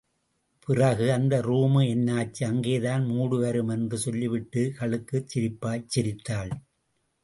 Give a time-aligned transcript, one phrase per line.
[0.65, 3.67] பிறகு, அந்த ரூமு என்னாச்சு, அங்கேதான் மூடு வரும்...
[3.67, 6.51] என்று சொல்லிவிட்டு களுக்கு சிரிப்பாய் சிரித்தாள்.